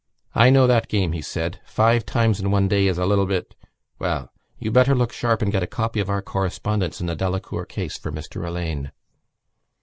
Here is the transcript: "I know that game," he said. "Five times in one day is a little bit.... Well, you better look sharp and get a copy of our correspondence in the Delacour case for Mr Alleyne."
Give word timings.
"I 0.33 0.49
know 0.49 0.65
that 0.65 0.87
game," 0.87 1.11
he 1.11 1.21
said. 1.21 1.61
"Five 1.63 2.07
times 2.07 2.39
in 2.39 2.49
one 2.49 2.67
day 2.67 2.87
is 2.87 2.97
a 2.97 3.05
little 3.05 3.27
bit.... 3.27 3.53
Well, 3.99 4.31
you 4.57 4.71
better 4.71 4.95
look 4.95 5.13
sharp 5.13 5.43
and 5.43 5.51
get 5.51 5.61
a 5.61 5.67
copy 5.67 5.99
of 5.99 6.09
our 6.09 6.23
correspondence 6.23 7.01
in 7.01 7.05
the 7.05 7.15
Delacour 7.15 7.67
case 7.67 7.99
for 7.99 8.11
Mr 8.11 8.43
Alleyne." 8.43 8.93